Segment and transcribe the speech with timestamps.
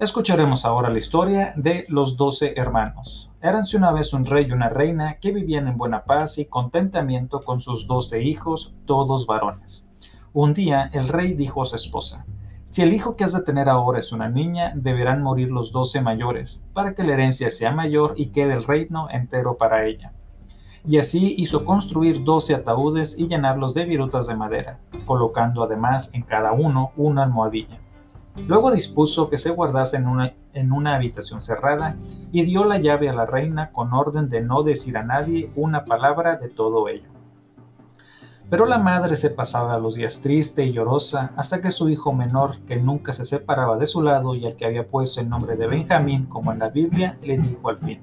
[0.00, 3.32] Escucharemos ahora la historia de los doce hermanos.
[3.42, 7.40] Éranse una vez un rey y una reina que vivían en buena paz y contentamiento
[7.40, 9.84] con sus doce hijos, todos varones.
[10.32, 12.26] Un día el rey dijo a su esposa,
[12.70, 16.00] Si el hijo que has de tener ahora es una niña, deberán morir los doce
[16.00, 20.12] mayores, para que la herencia sea mayor y quede el reino entero para ella.
[20.86, 26.22] Y así hizo construir doce ataúdes y llenarlos de virutas de madera, colocando además en
[26.22, 27.80] cada uno una almohadilla.
[28.46, 31.96] Luego dispuso que se guardase en una, en una habitación cerrada
[32.32, 35.84] y dio la llave a la reina con orden de no decir a nadie una
[35.84, 37.08] palabra de todo ello.
[38.50, 42.58] Pero la madre se pasaba los días triste y llorosa hasta que su hijo menor,
[42.60, 45.66] que nunca se separaba de su lado y al que había puesto el nombre de
[45.66, 48.00] Benjamín como en la Biblia, le dijo al fin,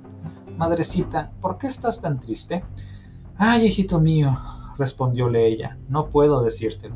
[0.56, 2.64] Madrecita, ¿por qué estás tan triste?
[3.38, 4.38] Ay, hijito mío,
[4.78, 6.96] respondióle ella, no puedo decírtelo.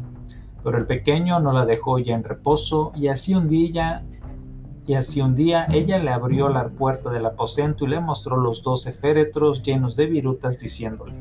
[0.64, 4.06] Pero el pequeño no la dejó ya en reposo, y así un día
[4.90, 8.64] y así un día ella le abrió la puerta del aposento y le mostró los
[8.64, 11.14] doce féretros llenos de virutas, diciéndole,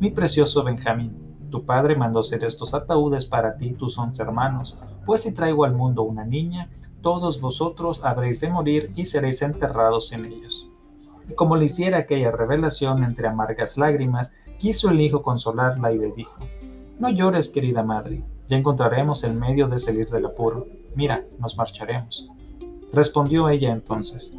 [0.00, 4.74] Mi precioso Benjamín, tu padre mandó hacer estos ataúdes para ti y tus once hermanos,
[5.04, 6.68] pues si traigo al mundo una niña,
[7.00, 10.68] todos vosotros habréis de morir y seréis enterrados en ellos.
[11.28, 16.10] Y como le hiciera aquella revelación entre amargas lágrimas, quiso el hijo consolarla y le
[16.10, 16.36] dijo,
[16.98, 20.66] No llores, querida madre, ya encontraremos el medio de salir del apuro.
[20.94, 22.28] Mira, nos marcharemos.
[22.92, 24.32] Respondió ella entonces,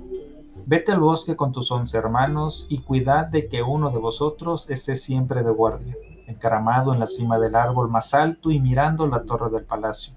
[0.70, 4.98] Vete al bosque con tus once hermanos y cuidad de que uno de vosotros esté
[4.98, 5.96] siempre de guardia,
[6.28, 10.16] encaramado en la cima del árbol más alto y mirando la torre del palacio.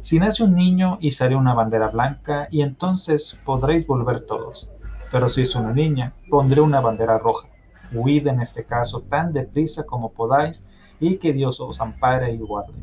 [0.00, 4.70] Si nace un niño, izaré una bandera blanca y entonces podréis volver todos.
[5.10, 7.48] Pero si es una niña, pondré una bandera roja.
[7.92, 10.64] Huid en este caso tan deprisa como podáis
[11.00, 12.74] y que Dios os ampare y guarde.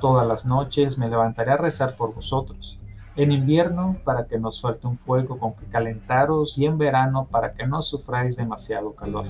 [0.00, 2.78] Todas las noches me levantaré a rezar por vosotros.
[3.16, 7.52] En invierno para que nos falte un fuego con que calentaros y en verano para
[7.52, 9.26] que no sufráis demasiado calor.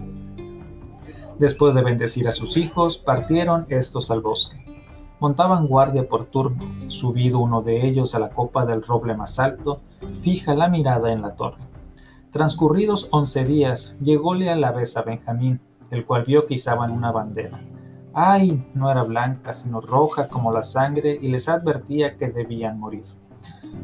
[1.40, 4.64] Después de bendecir a sus hijos, partieron estos al bosque.
[5.18, 6.64] Montaban guardia por turno.
[6.88, 9.80] Subido uno de ellos a la copa del roble más alto,
[10.20, 11.62] fija la mirada en la torre.
[12.30, 15.60] Transcurridos once días, llególe a la vez a Benjamín,
[15.90, 17.60] el cual vio que izaban una bandera.
[18.12, 23.04] Ay, no era blanca, sino roja como la sangre, y les advertía que debían morir.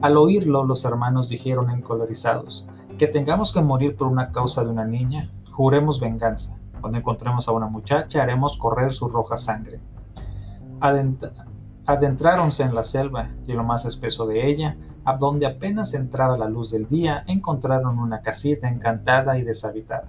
[0.03, 2.67] Al oírlo, los hermanos dijeron encolorizados,
[2.99, 6.59] que tengamos que morir por una causa de una niña, juremos venganza.
[6.81, 9.81] Cuando encontremos a una muchacha, haremos correr su roja sangre.
[11.87, 16.49] adentráronse en la selva, y lo más espeso de ella, a donde apenas entraba la
[16.49, 20.09] luz del día, encontraron una casita encantada y deshabitada.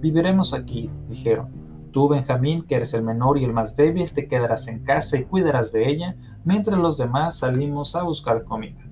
[0.00, 1.61] Viviremos aquí, dijeron
[1.92, 5.24] Tú, Benjamín, que eres el menor y el más débil, te quedarás en casa y
[5.24, 8.82] cuidarás de ella, mientras los demás salimos a buscar comida.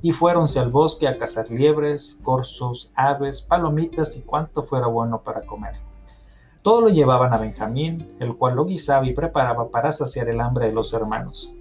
[0.00, 5.40] Y fuéronse al bosque a cazar liebres, corzos, aves, palomitas y cuanto fuera bueno para
[5.40, 5.74] comer.
[6.62, 10.66] Todo lo llevaban a Benjamín, el cual lo guisaba y preparaba para saciar el hambre
[10.66, 11.52] de los hermanos.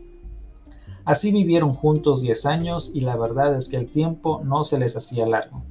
[1.03, 4.95] Así vivieron juntos diez años y la verdad es que el tiempo no se les
[4.95, 5.63] hacía largo.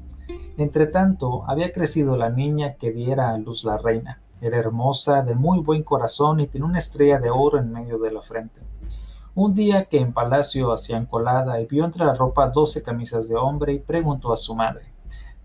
[0.56, 5.60] Entretanto, había crecido la niña que diera a luz la reina era hermosa, de muy
[5.60, 8.60] buen corazón y tenía una estrella de oro en medio de la frente.
[9.34, 13.37] Un día que en palacio hacían colada y vio entre la ropa doce camisas de
[13.37, 14.93] hombre y preguntó a su madre,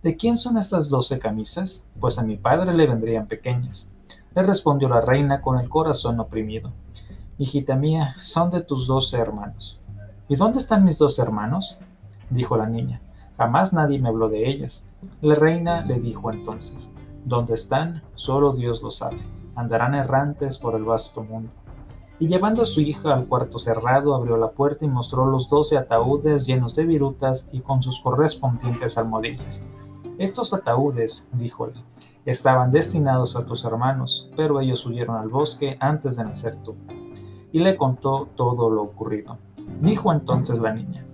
[0.03, 1.87] ¿De quién son estas doce camisas?
[1.97, 3.89] Pues a mi padre le vendrían pequeñas.
[4.35, 6.73] Le respondió la reina con el corazón oprimido.
[7.37, 9.79] Hijita mía, son de tus doce hermanos.
[10.27, 11.77] ¿Y dónde están mis dos hermanos?
[12.29, 13.01] dijo la niña.
[13.37, 14.83] Jamás nadie me habló de ellos.
[15.21, 16.89] La reina le dijo entonces,
[17.25, 18.03] ¿Dónde están?
[18.15, 19.23] Solo Dios lo sabe.
[19.55, 21.49] Andarán errantes por el vasto mundo.
[22.19, 25.77] Y llevando a su hija al cuarto cerrado, abrió la puerta y mostró los doce
[25.77, 29.63] ataúdes llenos de virutas y con sus correspondientes almohadillas.
[30.17, 31.81] Estos ataúdes, díjole,
[32.25, 36.75] estaban destinados a tus hermanos, pero ellos huyeron al bosque antes de nacer tú.
[37.53, 39.37] Y le contó todo lo ocurrido.
[39.79, 41.05] Dijo entonces la niña,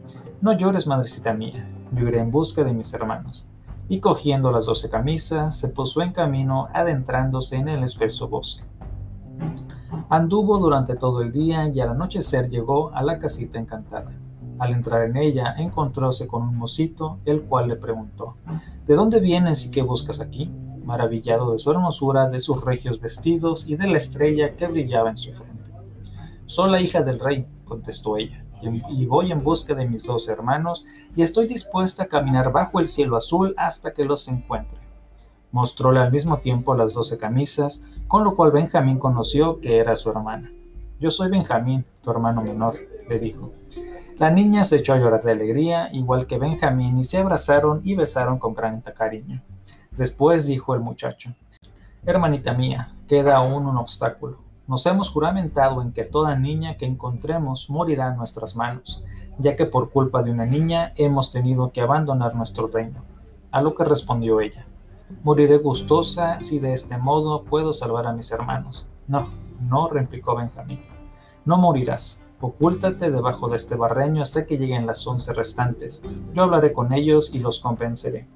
[0.42, 3.48] No llores, madrecita mía, yo iré en busca de mis hermanos
[3.90, 8.64] y cogiendo las doce camisas, se puso en camino adentrándose en el espeso bosque.
[10.10, 14.12] Anduvo durante todo el día y al anochecer llegó a la casita encantada.
[14.60, 18.36] Al entrar en ella encontróse con un mocito, el cual le preguntó,
[18.86, 20.54] ¿De dónde vienes y qué buscas aquí?
[20.84, 25.18] Maravillado de su hermosura, de sus regios vestidos y de la estrella que brillaba en
[25.18, 25.72] su frente.
[26.46, 30.88] Soy la hija del rey, contestó ella, y voy en busca de mis dos hermanos,
[31.16, 34.80] y estoy dispuesta a caminar bajo el cielo azul hasta que los encuentre.
[35.52, 40.10] Mostróle al mismo tiempo las doce camisas, con lo cual Benjamín conoció que era su
[40.12, 40.52] hermana.
[41.00, 42.76] Yo soy Benjamín, tu hermano menor,
[43.08, 43.52] le dijo.
[44.18, 47.96] La niña se echó a llorar de alegría, igual que Benjamín, y se abrazaron y
[47.96, 49.42] besaron con gran cariño.
[49.92, 51.34] Después dijo el muchacho,
[52.06, 54.49] Hermanita mía, queda aún un obstáculo.
[54.70, 59.04] Nos hemos juramentado en que toda niña que encontremos morirá en nuestras manos,
[59.38, 63.04] ya que por culpa de una niña hemos tenido que abandonar nuestro reino.
[63.52, 64.66] A lo que respondió ella,
[65.24, 68.88] Moriré gustosa si de este modo puedo salvar a mis hermanos.
[69.08, 69.28] No,
[69.60, 70.82] no, replicó Benjamín.
[71.46, 72.22] No morirás.
[72.40, 76.04] Ocúltate debajo de este barreño hasta que lleguen las once restantes.
[76.34, 78.28] Yo hablaré con ellos y los convenceré.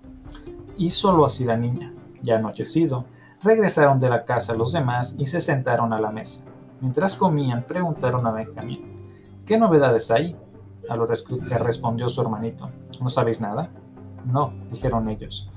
[0.75, 1.93] Y solo así la niña,
[2.23, 3.05] ya anochecido,
[3.43, 6.43] regresaron de la casa los demás y se sentaron a la mesa.
[6.81, 9.11] Mientras comían, preguntaron a Benjamín,
[9.45, 10.35] ¿qué novedades hay?
[10.89, 12.69] A lo que respondió su hermanito,
[12.99, 13.69] ¿no sabéis nada?
[14.25, 15.49] No, dijeron ellos.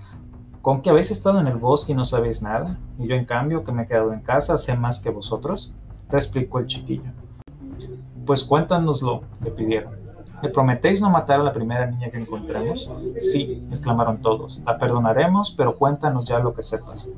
[0.63, 2.79] ¿Con que habéis estado en el bosque y no sabéis nada?
[2.99, 5.75] Y yo, en cambio, que me he quedado en casa, sé más que vosotros?
[6.09, 7.13] Replicó el chiquillo.
[8.25, 10.06] Pues cuéntanoslo, le pidieron.
[10.43, 12.93] ¿Me prometéis no matar a la primera niña que encontremos?
[13.19, 14.63] Sí, exclamaron todos.
[14.67, 17.11] La perdonaremos, pero cuéntanos ya lo que sepas.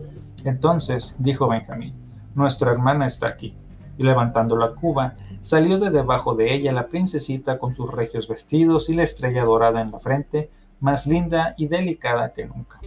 [0.45, 1.95] Entonces, dijo Benjamín,
[2.35, 3.57] nuestra hermana está aquí.
[3.97, 8.89] Y levantando la cuba, salió de debajo de ella la princesita con sus regios vestidos
[8.89, 12.81] y la estrella dorada en la frente, más linda y delicada que nunca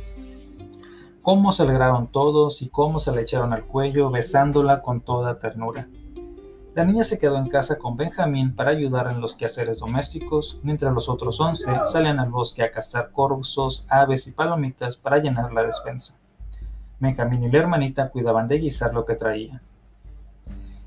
[1.21, 5.87] cómo se alegraron todos y cómo se le echaron al cuello besándola con toda ternura.
[6.73, 10.93] La niña se quedó en casa con Benjamín para ayudar en los quehaceres domésticos, mientras
[10.93, 15.63] los otros once salían al bosque a cazar corvos, aves y palomitas para llenar la
[15.63, 16.17] despensa.
[16.97, 19.61] Benjamín y la hermanita cuidaban de guisar lo que traía.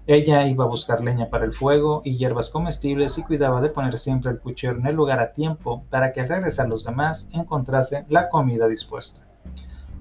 [0.07, 3.99] Ella iba a buscar leña para el fuego y hierbas comestibles y cuidaba de poner
[3.99, 8.07] siempre el puchero en el lugar a tiempo para que al regresar los demás encontrase
[8.09, 9.24] la comida dispuesta.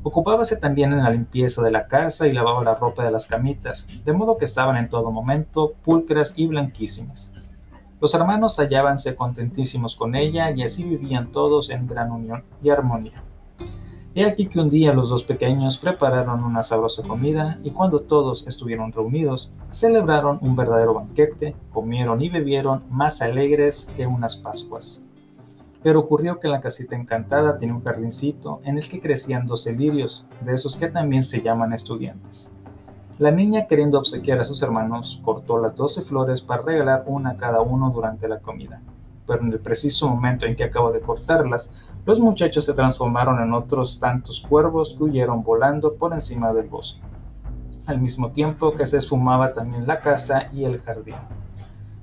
[0.05, 3.87] Ocupábase también en la limpieza de la casa y lavaba la ropa de las camitas,
[4.03, 7.31] de modo que estaban en todo momento pulcras y blanquísimas.
[8.01, 13.23] Los hermanos hallábanse contentísimos con ella y así vivían todos en gran unión y armonía.
[14.13, 18.45] He aquí que un día los dos pequeños prepararon una sabrosa comida y cuando todos
[18.45, 25.01] estuvieron reunidos, celebraron un verdadero banquete, comieron y bebieron más alegres que unas Pascuas.
[25.83, 30.25] Pero ocurrió que la casita encantada tenía un jardincito en el que crecían dos lirios,
[30.41, 32.51] de esos que también se llaman estudiantes.
[33.19, 37.37] La niña, queriendo obsequiar a sus hermanos, cortó las doce flores para regalar una a
[37.37, 38.81] cada uno durante la comida.
[39.27, 41.75] Pero en el preciso momento en que acabó de cortarlas,
[42.05, 46.99] los muchachos se transformaron en otros tantos cuervos que huyeron volando por encima del bosque,
[47.85, 51.15] al mismo tiempo que se esfumaba también la casa y el jardín.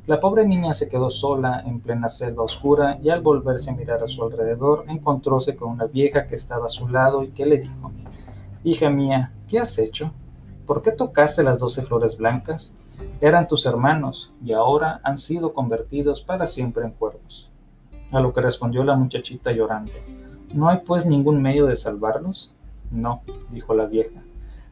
[0.07, 4.03] La pobre niña se quedó sola en plena selva oscura y al volverse a mirar
[4.03, 7.59] a su alrededor encontróse con una vieja que estaba a su lado y que le
[7.59, 7.93] dijo,
[8.65, 10.13] Hija mía, ¿qué has hecho?
[10.67, 12.75] ¿Por qué tocaste las doce flores blancas?
[13.21, 17.51] Eran tus hermanos y ahora han sido convertidos para siempre en cuervos.
[18.13, 19.93] A lo que respondió la muchachita llorando,
[20.53, 22.53] ¿No hay pues ningún medio de salvarlos?
[22.91, 24.21] No, dijo la vieja,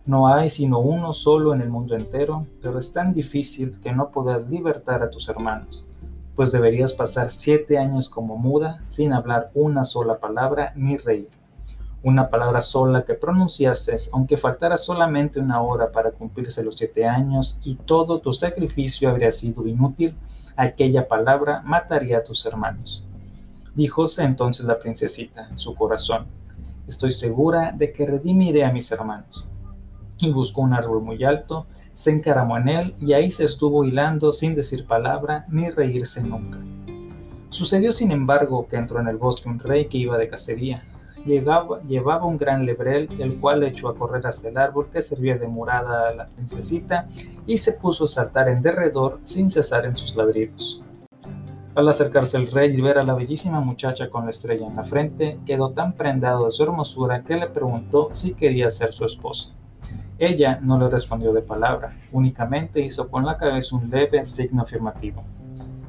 [0.09, 4.11] no hay sino uno solo en el mundo entero, pero es tan difícil que no
[4.11, 5.85] podrás libertar a tus hermanos,
[6.35, 11.29] pues deberías pasar siete años como muda sin hablar una sola palabra ni reír.
[12.03, 17.61] Una palabra sola que pronunciases, aunque faltara solamente una hora para cumplirse los siete años
[17.63, 20.15] y todo tu sacrificio habría sido inútil,
[20.57, 23.05] aquella palabra mataría a tus hermanos.
[23.75, 26.29] Díjose entonces la princesita su corazón,
[26.87, 29.47] estoy segura de que redimiré a mis hermanos
[30.21, 34.33] y buscó un árbol muy alto, se encaramó en él y ahí se estuvo hilando
[34.33, 36.59] sin decir palabra ni reírse nunca.
[37.51, 40.85] Sucedió sin embargo que entró en el bosque un rey que iba de cacería.
[41.25, 45.49] Llevaba un gran lebrel, el cual echó a correr hasta el árbol que servía de
[45.49, 47.09] morada a la princesita
[47.47, 50.83] y se puso a saltar en derredor sin cesar en sus ladridos.
[51.75, 54.85] Al acercarse el rey y ver a la bellísima muchacha con la estrella en la
[54.85, 59.53] frente, quedó tan prendado de su hermosura que le preguntó si quería ser su esposa.
[60.19, 65.23] Ella no le respondió de palabra, únicamente hizo con la cabeza un leve signo afirmativo.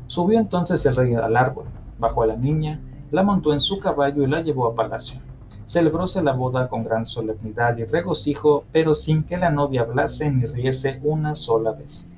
[0.06, 1.66] Subió entonces el rey al árbol,
[1.98, 5.22] bajó a la niña, la montó en su caballo y la llevó a palacio.
[5.66, 10.46] celebróse la boda con gran solemnidad y regocijo, pero sin que la novia hablase ni
[10.46, 12.10] riese una sola vez.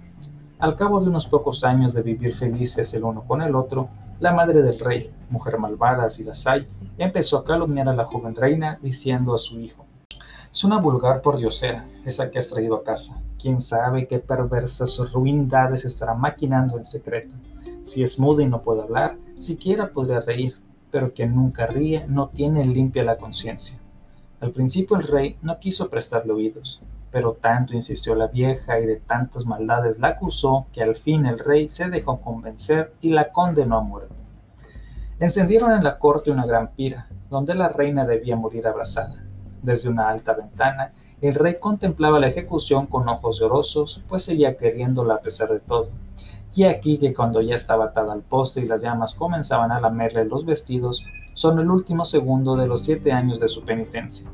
[0.59, 3.89] Al cabo de unos pocos años de vivir felices el uno con el otro,
[4.19, 8.35] la madre del rey, mujer malvada si las hay, empezó a calumniar a la joven
[8.35, 9.85] reina diciendo a su hijo,
[10.51, 13.23] es una vulgar pordiosera, esa que has traído a casa.
[13.39, 17.33] Quién sabe qué perversas ruindades estará maquinando en secreto.
[17.83, 22.27] Si es muda y no puede hablar, siquiera podría reír, pero quien nunca ríe no
[22.27, 23.79] tiene limpia la conciencia.
[24.41, 26.81] Al principio el rey no quiso prestarle oídos,
[27.11, 31.39] pero tanto insistió la vieja y de tantas maldades la acusó que al fin el
[31.39, 34.15] rey se dejó convencer y la condenó a muerte.
[35.17, 39.30] Encendieron en la corte una gran pira, donde la reina debía morir abrazada.
[39.61, 45.15] Desde una alta ventana, el rey contemplaba la ejecución con ojos llorosos, pues seguía queriéndola
[45.15, 45.89] a pesar de todo.
[46.55, 50.25] Y aquí que cuando ya estaba atada al poste y las llamas comenzaban a lamerle
[50.25, 54.29] los vestidos, son el último segundo de los siete años de su penitencia.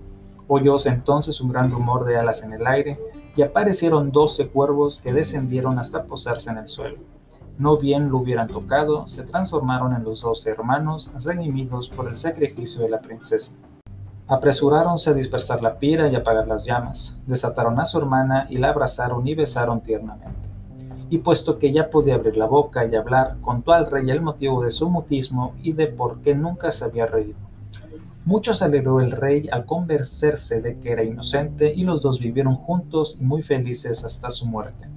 [0.47, 2.99] Oyóse entonces un gran rumor de alas en el aire,
[3.35, 6.97] y aparecieron doce cuervos que descendieron hasta posarse en el suelo.
[7.59, 12.81] No bien lo hubieran tocado, se transformaron en los doce hermanos redimidos por el sacrificio
[12.81, 13.57] de la princesa.
[14.29, 18.71] Apresuráronse a dispersar la pira y apagar las llamas, desataron a su hermana y la
[18.71, 20.49] abrazaron y besaron tiernamente.
[21.09, 24.61] Y puesto que ya podía abrir la boca y hablar, contó al rey el motivo
[24.61, 27.37] de su mutismo y de por qué nunca se había reído.
[28.25, 32.55] Mucho se alegró el rey al convencerse de que era inocente y los dos vivieron
[32.55, 34.89] juntos y muy felices hasta su muerte.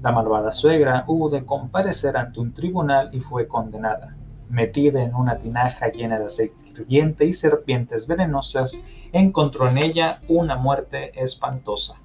[0.00, 4.16] La malvada suegra hubo de comparecer ante un tribunal y fue condenada
[4.52, 10.56] metida en una tinaja llena de aceite hirviente y serpientes venenosas, encontró en ella una
[10.56, 11.96] muerte espantosa.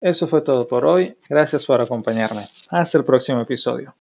[0.00, 1.18] Eso fue todo por hoy.
[1.28, 2.42] Gracias por acompañarme.
[2.68, 3.92] Hasta el próximo episodio.